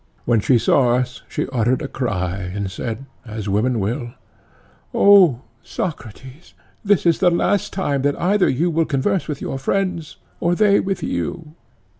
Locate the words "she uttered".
1.29-1.83